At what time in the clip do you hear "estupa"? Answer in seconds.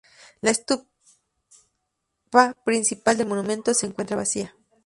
0.49-0.89